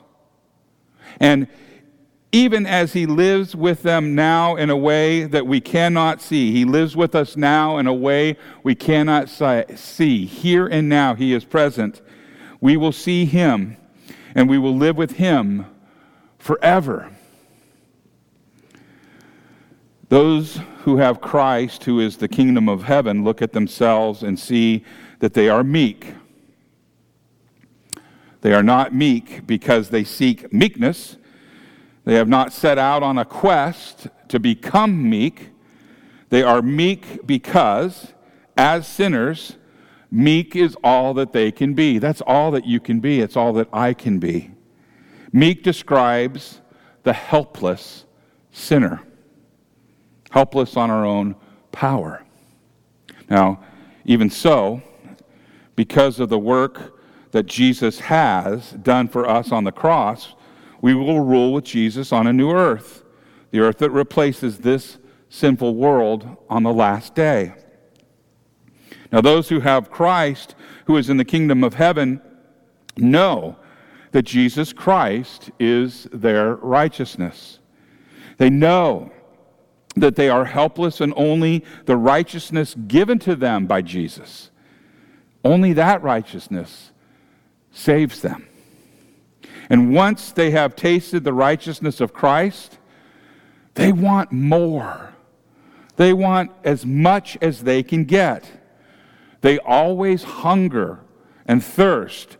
and 1.19 1.49
even 2.33 2.65
as 2.65 2.95
He 2.95 3.05
lives 3.05 3.55
with 3.55 3.83
them 3.83 4.15
now 4.15 4.57
in 4.57 4.71
a 4.71 4.77
way 4.77 5.25
that 5.25 5.47
we 5.47 5.61
cannot 5.61 6.23
see. 6.23 6.51
He 6.51 6.65
lives 6.65 6.97
with 6.97 7.15
us 7.15 7.37
now 7.37 7.77
in 7.77 7.87
a 7.87 7.93
way 7.93 8.39
we 8.63 8.75
cannot 8.75 9.29
see. 9.29 10.25
Here 10.25 10.67
and 10.67 10.89
now, 10.89 11.15
He 11.15 11.35
is 11.35 11.45
present. 11.45 12.01
We 12.61 12.79
will 12.79 12.93
see 12.93 13.27
Him 13.27 13.77
and 14.35 14.49
we 14.49 14.57
will 14.57 14.75
live 14.75 14.97
with 14.97 15.13
Him 15.13 15.67
forever. 16.39 17.11
Those 20.13 20.61
who 20.85 20.99
have 20.99 21.23
Christ, 21.23 21.85
who 21.85 21.99
is 21.99 22.19
the 22.19 22.29
kingdom 22.29 22.69
of 22.69 22.83
heaven, 22.83 23.25
look 23.25 23.41
at 23.41 23.55
themselves 23.55 24.23
and 24.23 24.39
see 24.39 24.85
that 25.21 25.33
they 25.33 25.49
are 25.49 25.65
meek. 25.65 26.15
They 28.43 28.53
are 28.53 28.63
not 28.63 28.95
meek 28.95 29.47
because 29.47 29.89
they 29.89 30.05
seek 30.05 30.53
meekness 30.53 31.17
they 32.05 32.15
have 32.15 32.29
not 32.29 32.53
set 32.53 32.79
out 32.79 33.03
on 33.03 33.17
a 33.17 33.25
quest 33.25 34.09
to 34.29 34.41
become 34.41 35.09
meek. 35.09 35.51
They 36.31 36.43
are 36.43 36.61
meek 36.61 37.27
because, 37.27 38.13
as 38.57 38.87
sinners, 38.87 39.57
Meek 40.15 40.55
is 40.55 40.77
all 40.85 41.15
that 41.15 41.33
they 41.33 41.51
can 41.51 41.73
be. 41.73 41.99
That's 41.99 42.21
all 42.27 42.51
that 42.51 42.67
you 42.67 42.81
can 42.81 43.01
be. 43.01 43.21
It's 43.21 43.35
all 43.35 43.55
that 43.55 43.69
I 43.73 43.95
can 43.95 44.19
be. 44.19 44.51
Meek 45.33 45.63
describes 45.63 46.61
the 47.03 47.15
helpless 47.15 48.05
sinner, 48.51 49.01
helpless 50.33 50.77
on 50.77 50.91
our 50.91 51.05
own 51.05 51.37
power. 51.71 52.25
Now, 53.29 53.63
even 54.05 54.31
so, 54.31 54.83
because 55.77 56.19
of 56.21 56.31
the 56.31 56.39
work 56.39 56.99
that 57.33 57.47
Jesus 57.47 58.01
has 58.01 58.73
done 58.73 59.09
for 59.09 59.29
us 59.29 59.53
on 59.53 59.65
the 59.65 59.73
cross, 59.73 60.35
we 60.81 60.95
will 60.95 61.21
rule 61.21 61.53
with 61.53 61.65
Jesus 61.65 62.13
on 62.13 62.27
a 62.27 62.33
new 62.33 62.51
earth, 62.51 63.05
the 63.51 63.61
earth 63.61 63.79
that 63.79 63.91
replaces 63.91 64.59
this 64.59 64.99
sinful 65.29 65.75
world 65.77 66.37
on 66.49 66.63
the 66.63 66.73
last 66.73 67.15
day. 67.15 67.55
Now, 69.13 69.21
those 69.21 69.51
who 69.51 69.61
have 69.61 69.91
Christ, 69.91 70.55
who 70.87 70.97
is 70.97 71.11
in 71.11 71.19
the 71.19 71.25
kingdom 71.27 71.63
of 71.63 71.75
heaven, 71.75 72.23
know 72.97 73.57
that 74.13 74.23
Jesus 74.23 74.73
Christ 74.73 75.51
is 75.61 76.09
their 76.11 76.55
righteousness. 76.57 77.59
They 78.39 78.49
know 78.49 79.13
that 79.97 80.17
they 80.17 80.29
are 80.29 80.47
helpless 80.47 81.01
and 81.01 81.13
only 81.17 81.65
the 81.85 81.97
righteousness 81.97 82.75
given 82.87 83.19
to 83.21 83.37
them 83.37 83.67
by 83.67 83.83
Jesus, 83.83 84.51
only 85.45 85.73
that 85.75 86.03
righteousness 86.03 86.93
saves 87.71 88.21
them. 88.23 88.47
And 89.69 89.95
once 89.95 90.33
they 90.33 90.51
have 90.51 90.77
tasted 90.77 91.25
the 91.25 91.33
righteousness 91.33 92.01
of 92.01 92.13
Christ, 92.13 92.79
they 93.75 93.93
want 93.93 94.33
more. 94.33 95.15
They 95.97 96.13
want 96.13 96.51
as 96.65 96.85
much 96.85 97.39
as 97.41 97.63
they 97.63 97.83
can 97.83 98.05
get. 98.05 98.51
They 99.41 99.59
always 99.59 100.23
hunger 100.23 101.01
and 101.47 101.63
thirst 101.63 102.37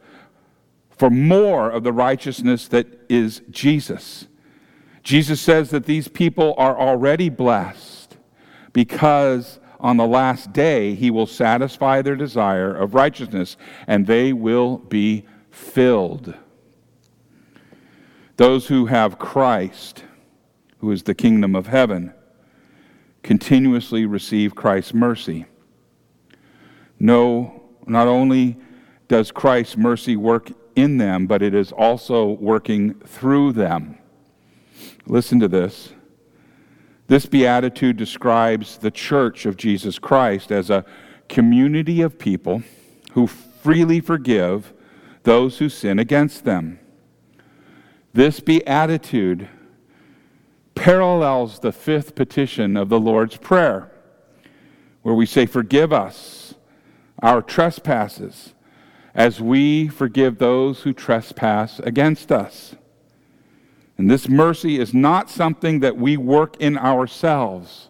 for 0.91 1.11
more 1.11 1.71
of 1.71 1.83
the 1.83 1.93
righteousness 1.93 2.69
that 2.69 2.87
is 3.09 3.43
Jesus. 3.51 4.27
Jesus 5.03 5.41
says 5.41 5.71
that 5.71 5.87
these 5.87 6.09
people 6.09 6.55
are 6.57 6.79
already 6.79 7.29
blessed 7.29 8.17
because 8.73 9.59
on 9.81 9.97
the 9.97 10.07
last 10.07 10.53
day 10.53 10.95
he 10.95 11.11
will 11.11 11.27
satisfy 11.27 12.03
their 12.03 12.15
desire 12.15 12.73
of 12.75 12.95
righteousness 12.95 13.57
and 13.87 14.07
they 14.07 14.33
will 14.33 14.79
be 14.79 15.27
filled. 15.51 16.35
Those 18.37 18.69
who 18.69 18.87
have 18.87 19.19
Christ, 19.19 20.05
who 20.79 20.91
is 20.93 21.03
the 21.03 21.15
kingdom 21.15 21.55
of 21.55 21.67
heaven, 21.67 22.15
continuously 23.23 24.07
receive 24.07 24.55
Christ's 24.55 24.95
mercy. 24.95 25.47
No, 26.99 27.63
not 27.87 28.07
only 28.07 28.57
does 29.09 29.33
Christ's 29.33 29.77
mercy 29.77 30.17
work 30.17 30.51
in 30.77 30.97
them, 30.99 31.27
but 31.27 31.43
it 31.43 31.55
is 31.55 31.73
also 31.73 32.29
working 32.29 32.95
through 33.01 33.53
them. 33.53 33.99
Listen 35.07 35.41
to 35.41 35.49
this. 35.49 35.93
This 37.09 37.27
beatitude 37.27 37.97
describes 37.97 38.79
the 38.79 38.91
church 38.91 39.45
of 39.45 39.57
Jesus 39.57 39.99
Christ 39.99 40.51
as 40.51 40.71
a 40.71 40.85
community 41.29 42.01
of 42.01 42.19
people 42.19 42.63
who 43.13 43.27
freely 43.27 44.01
forgive 44.01 44.73
those 45.25 45.59
who 45.59 45.69
sin 45.69 45.99
against 45.99 46.45
them. 46.45 46.79
This 48.13 48.41
beatitude 48.41 49.49
parallels 50.75 51.59
the 51.59 51.73
fifth 51.73 52.15
petition 52.15 52.77
of 52.77 52.89
the 52.89 53.01
Lord's 53.01 53.37
Prayer, 53.37 53.91
where 55.03 55.15
we 55.15 55.27
say, 55.27 55.47
Forgive 55.47 55.93
us 55.93 56.55
our 57.23 57.41
trespasses 57.41 58.55
as 59.15 59.41
we 59.41 59.89
forgive 59.89 60.39
those 60.39 60.81
who 60.81 60.93
trespass 60.93 61.79
against 61.81 62.33
us. 62.33 62.75
And 64.03 64.11
this 64.11 64.29
mercy 64.29 64.81
is 64.81 64.93
not 64.93 65.31
something 65.31 65.79
that 65.79 65.97
we 65.97 66.17
work 66.17 66.57
in 66.57 66.77
ourselves, 66.77 67.89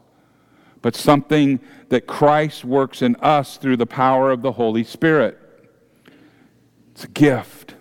but 0.83 0.95
something 0.95 1.59
that 1.89 2.07
Christ 2.07 2.67
works 2.67 3.01
in 3.01 3.17
us 3.17 3.57
through 3.57 3.79
the 3.79 3.87
power 3.87 4.31
of 4.31 4.43
the 4.43 4.53
Holy 4.53 4.85
Spirit. 4.85 5.39
It's 6.91 7.05
a 7.05 7.09
gift. 7.09 7.77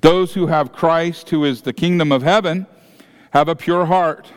Those 0.00 0.34
who 0.34 0.46
have 0.46 0.70
Christ, 0.70 1.30
who 1.30 1.44
is 1.44 1.62
the 1.62 1.72
kingdom 1.72 2.12
of 2.12 2.22
heaven, 2.22 2.68
have 3.32 3.48
a 3.48 3.56
pure 3.56 3.86
heart. 3.86 4.28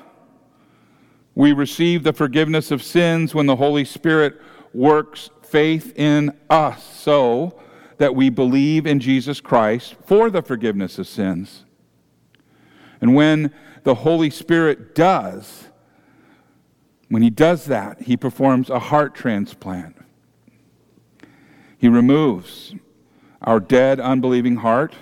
We 1.36 1.54
receive 1.54 2.02
the 2.02 2.13
forgiveness 2.13 2.72
of 2.72 2.82
sins 2.82 3.36
when 3.36 3.46
the 3.46 3.58
Holy 3.58 3.86
Spirit 3.86 4.42
works 4.74 5.30
faith 5.44 5.94
in 5.96 6.36
us 6.50 6.84
so 6.84 7.60
that 8.00 8.15
we 8.15 8.32
believe 8.32 8.88
in 8.88 9.00
Jesus 9.00 9.39
Christ 9.39 9.96
for 10.08 10.32
the 10.32 10.42
forgiveness 10.42 10.98
of 10.98 11.08
sins. 11.08 11.65
And 13.02 13.16
when 13.16 13.54
the 13.84 13.96
Holy 13.96 14.30
Spirit 14.30 14.96
does, 14.96 15.66
when 17.10 17.22
He 17.22 17.30
does 17.30 17.66
that, 17.66 18.04
He 18.04 18.18
performs 18.18 18.70
a 18.70 18.80
heart 18.80 19.16
transplant. 19.16 19.96
He 21.78 21.88
removes 21.88 22.74
our 23.42 23.60
dead, 23.60 24.00
unbelieving 24.00 24.58
heart 24.58 24.94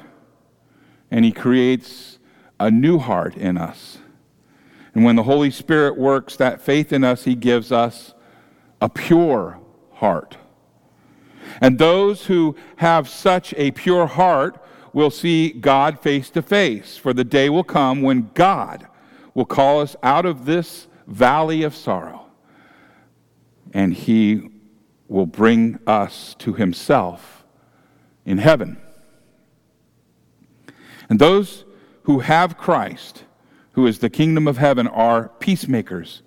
and 1.12 1.23
He 1.23 1.31
creates 1.31 2.19
a 2.60 2.69
new 2.69 2.97
heart 2.97 3.36
in 3.36 3.58
us. 3.58 3.99
And 4.93 5.03
when 5.03 5.15
the 5.15 5.23
Holy 5.23 5.51
Spirit 5.51 5.97
works 5.97 6.36
that 6.38 6.62
faith 6.62 6.93
in 6.93 7.03
us, 7.03 7.23
He 7.23 7.36
gives 7.36 7.71
us 7.71 8.13
a 8.81 8.89
pure 8.89 9.60
heart. 9.93 10.38
And 11.62 11.77
those 11.77 12.25
who 12.25 12.55
have 12.77 13.08
such 13.08 13.53
a 13.55 13.71
pure 13.71 14.08
heart 14.08 14.62
will 14.95 15.12
see 15.12 15.51
God 15.51 15.99
face 15.99 16.29
to 16.29 16.41
face, 16.41 16.95
for 16.95 17.13
the 17.13 17.25
day 17.25 17.49
will 17.49 17.65
come 17.65 18.01
when 18.01 18.31
God 18.34 18.88
will 19.34 19.45
call 19.45 19.81
us 19.81 19.97
out 20.01 20.25
of 20.25 20.45
this 20.45 20.88
valley 21.05 21.63
of 21.63 21.75
sorrow, 21.75 22.27
and 23.73 23.93
He 23.93 24.49
will 25.10 25.25
bring 25.25 25.77
us 25.86 26.34
to 26.39 26.53
Himself 26.53 27.43
in 28.25 28.38
heaven. 28.38 28.77
And 31.10 31.19
those 31.19 31.65
who 32.03 32.19
have 32.19 32.58
Christ, 32.58 33.25
who 33.73 33.88
is 33.88 33.99
the 33.99 34.10
kingdom 34.10 34.47
of 34.47 34.58
heaven, 34.58 34.88
are 34.88 35.27
peacemakers. 35.39 36.21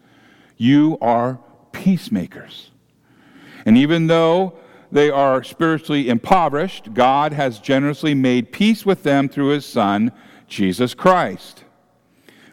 You 0.58 0.98
are 1.00 1.40
peacemakers. 1.72 2.70
And 3.64 3.78
even 3.78 4.08
though 4.08 4.58
they 4.90 5.10
are 5.10 5.42
spiritually 5.42 6.08
impoverished, 6.08 6.94
God 6.94 7.32
has 7.32 7.58
generously 7.58 8.14
made 8.14 8.52
peace 8.52 8.86
with 8.86 9.02
them 9.02 9.28
through 9.28 9.48
his 9.48 9.66
Son, 9.66 10.12
Jesus 10.46 10.94
Christ. 10.94 11.64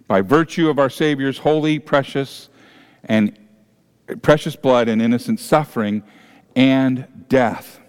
By 0.07 0.21
virtue 0.21 0.69
of 0.69 0.77
our 0.77 0.89
Savior's 0.89 1.39
holy, 1.39 1.79
precious, 1.79 2.49
and 3.03 3.37
precious 4.21 4.55
blood 4.55 4.87
and 4.87 5.01
innocent 5.01 5.39
suffering 5.39 6.03
and 6.55 7.07
death. 7.29 7.79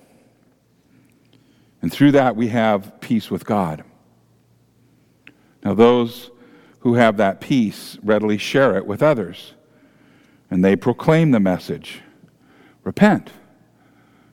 And 1.83 1.93
through 1.93 2.13
that 2.13 2.37
we 2.37 2.49
have 2.49 3.01
peace 3.01 3.31
with 3.31 3.45
God. 3.45 3.85
Now, 5.65 5.75
those 5.75 6.31
who 6.81 6.95
have 6.95 7.17
that 7.17 7.41
peace 7.41 7.99
readily 8.03 8.39
share 8.39 8.77
it 8.77 8.87
with 8.87 9.03
others, 9.03 9.55
and 10.51 10.65
they 10.65 10.77
proclaim 10.77 11.33
the 11.33 11.41
message 11.41 12.03
Repent, 12.85 13.33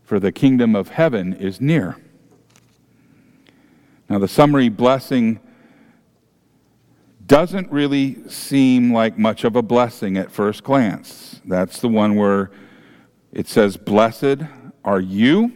for 0.03 0.19
the 0.19 0.31
kingdom 0.31 0.75
of 0.75 0.89
heaven 0.89 1.33
is 1.33 1.59
near. 1.61 1.97
Now, 4.09 4.19
the 4.19 4.27
summary 4.27 4.69
blessing 4.69 5.39
doesn't 7.25 7.71
really 7.71 8.27
seem 8.29 8.93
like 8.93 9.17
much 9.17 9.43
of 9.43 9.55
a 9.55 9.61
blessing 9.61 10.17
at 10.17 10.31
first 10.31 10.63
glance. 10.63 11.41
That's 11.45 11.79
the 11.79 11.87
one 11.87 12.15
where 12.15 12.51
it 13.31 13.47
says, 13.47 13.77
Blessed 13.77 14.43
are 14.83 14.99
you 14.99 15.51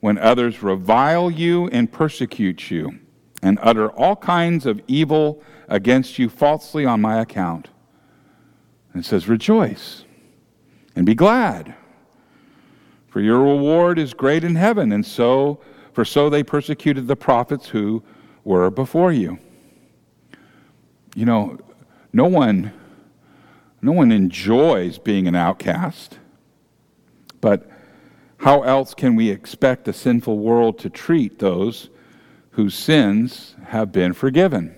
when 0.00 0.18
others 0.18 0.62
revile 0.62 1.30
you 1.30 1.68
and 1.68 1.90
persecute 1.90 2.70
you 2.70 2.98
and 3.42 3.58
utter 3.62 3.90
all 3.90 4.16
kinds 4.16 4.66
of 4.66 4.80
evil 4.86 5.42
against 5.68 6.18
you 6.18 6.28
falsely 6.28 6.84
on 6.84 7.00
my 7.00 7.20
account. 7.20 7.68
And 8.92 9.02
it 9.02 9.06
says, 9.06 9.28
Rejoice 9.28 10.04
and 10.94 11.04
be 11.06 11.14
glad, 11.14 11.74
for 13.14 13.20
your 13.20 13.38
reward 13.38 13.96
is 13.96 14.12
great 14.12 14.42
in 14.42 14.56
heaven, 14.56 14.90
and 14.90 15.06
so, 15.06 15.60
for 15.92 16.04
so 16.04 16.28
they 16.28 16.42
persecuted 16.42 17.06
the 17.06 17.14
prophets 17.14 17.68
who 17.68 18.02
were 18.42 18.68
before 18.72 19.12
you. 19.12 19.38
You 21.14 21.24
know, 21.24 21.58
no 22.12 22.24
one, 22.24 22.72
no 23.80 23.92
one 23.92 24.10
enjoys 24.10 24.98
being 24.98 25.28
an 25.28 25.36
outcast, 25.36 26.18
but 27.40 27.70
how 28.38 28.62
else 28.62 28.94
can 28.94 29.14
we 29.14 29.30
expect 29.30 29.86
a 29.86 29.92
sinful 29.92 30.36
world 30.36 30.80
to 30.80 30.90
treat 30.90 31.38
those 31.38 31.90
whose 32.50 32.74
sins 32.74 33.54
have 33.66 33.92
been 33.92 34.12
forgiven. 34.12 34.74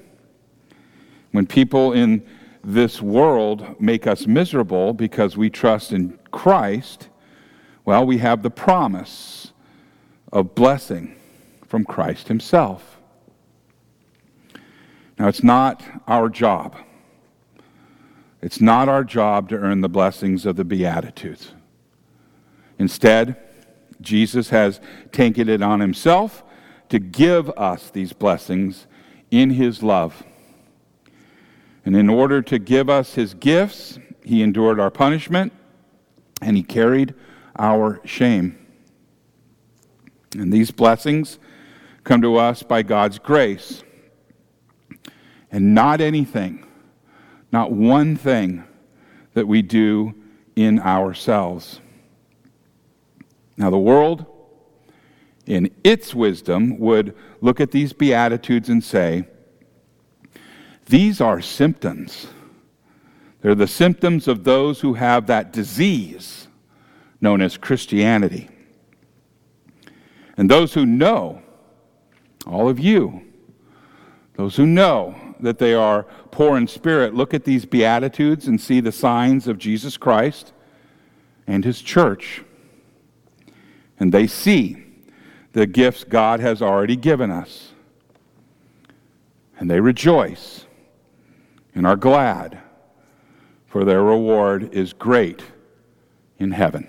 When 1.32 1.46
people 1.46 1.94
in 1.94 2.22
this 2.62 3.00
world 3.00 3.80
make 3.80 4.06
us 4.06 4.26
miserable 4.26 4.92
because 4.92 5.38
we 5.38 5.48
trust 5.48 5.90
in 5.90 6.18
Christ, 6.32 7.08
Well, 7.86 8.04
we 8.04 8.18
have 8.18 8.42
the 8.42 8.50
promise 8.50 9.52
of 10.32 10.56
blessing 10.56 11.14
from 11.68 11.84
Christ 11.84 12.26
Himself. 12.26 12.98
Now, 15.18 15.28
it's 15.28 15.44
not 15.44 15.82
our 16.08 16.28
job. 16.28 16.76
It's 18.42 18.60
not 18.60 18.88
our 18.88 19.04
job 19.04 19.48
to 19.50 19.56
earn 19.56 19.82
the 19.82 19.88
blessings 19.88 20.44
of 20.46 20.56
the 20.56 20.64
Beatitudes. 20.64 21.52
Instead, 22.76 23.36
Jesus 24.00 24.50
has 24.50 24.80
taken 25.12 25.48
it 25.48 25.62
on 25.62 25.80
himself 25.80 26.42
to 26.88 26.98
give 26.98 27.48
us 27.50 27.88
these 27.90 28.12
blessings 28.12 28.86
in 29.30 29.50
his 29.50 29.82
love. 29.82 30.22
And 31.84 31.96
in 31.96 32.10
order 32.10 32.42
to 32.42 32.58
give 32.58 32.90
us 32.90 33.14
his 33.14 33.32
gifts, 33.32 33.98
he 34.22 34.42
endured 34.42 34.78
our 34.78 34.90
punishment 34.90 35.52
and 36.42 36.56
he 36.56 36.62
carried 36.62 37.14
our 37.58 38.00
shame. 38.04 38.58
And 40.36 40.52
these 40.52 40.70
blessings 40.70 41.38
come 42.04 42.22
to 42.22 42.36
us 42.36 42.62
by 42.62 42.82
God's 42.82 43.18
grace. 43.18 43.82
And 45.50 45.74
not 45.74 46.00
anything, 46.00 46.66
not 47.52 47.72
one 47.72 48.16
thing 48.16 48.64
that 49.34 49.46
we 49.46 49.62
do 49.62 50.14
in 50.54 50.80
ourselves. 50.80 51.80
Now, 53.56 53.70
the 53.70 53.78
world, 53.78 54.26
in 55.46 55.70
its 55.84 56.14
wisdom, 56.14 56.78
would 56.78 57.16
look 57.40 57.60
at 57.60 57.70
these 57.70 57.92
Beatitudes 57.92 58.68
and 58.68 58.82
say, 58.82 59.26
These 60.86 61.20
are 61.20 61.40
symptoms. 61.40 62.26
They're 63.40 63.54
the 63.54 63.66
symptoms 63.66 64.28
of 64.28 64.44
those 64.44 64.80
who 64.80 64.94
have 64.94 65.26
that 65.28 65.52
disease 65.52 66.45
known 67.20 67.40
as 67.40 67.56
Christianity. 67.56 68.48
And 70.36 70.50
those 70.50 70.74
who 70.74 70.84
know, 70.84 71.42
all 72.46 72.68
of 72.68 72.78
you, 72.78 73.22
those 74.34 74.56
who 74.56 74.66
know 74.66 75.14
that 75.40 75.58
they 75.58 75.74
are 75.74 76.04
poor 76.30 76.56
in 76.56 76.68
spirit, 76.68 77.14
look 77.14 77.32
at 77.32 77.44
these 77.44 77.64
Beatitudes 77.64 78.46
and 78.46 78.60
see 78.60 78.80
the 78.80 78.92
signs 78.92 79.48
of 79.48 79.58
Jesus 79.58 79.96
Christ 79.96 80.52
and 81.46 81.64
his 81.64 81.80
church 81.80 82.42
and 83.98 84.12
they 84.12 84.26
see 84.26 84.84
the 85.52 85.66
gifts 85.66 86.04
God 86.04 86.40
has 86.40 86.60
already 86.60 86.96
given 86.96 87.30
us. 87.30 87.72
And 89.58 89.70
they 89.70 89.80
rejoice 89.80 90.66
and 91.74 91.86
are 91.86 91.96
glad, 91.96 92.60
for 93.66 93.84
their 93.84 94.02
reward 94.02 94.74
is 94.74 94.92
great 94.92 95.42
in 96.38 96.50
heaven. 96.50 96.88